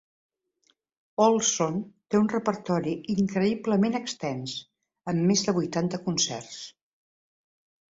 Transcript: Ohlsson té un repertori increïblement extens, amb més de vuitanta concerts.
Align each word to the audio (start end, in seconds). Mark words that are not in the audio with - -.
Ohlsson 1.25 1.77
té 2.13 2.19
un 2.21 2.29
repertori 2.31 2.95
increïblement 3.17 3.99
extens, 4.01 4.57
amb 5.15 5.27
més 5.29 5.47
de 5.51 5.57
vuitanta 5.61 6.03
concerts. 6.11 6.61